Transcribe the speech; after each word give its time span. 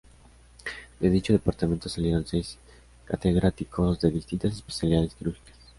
De 0.99 1.11
dicho 1.11 1.31
departamento 1.31 1.87
salieron 1.87 2.25
seis 2.25 2.57
Catedráticos 3.05 3.99
de 3.99 4.09
distintas 4.09 4.53
especialidades 4.55 5.13
quirúrgicas. 5.13 5.55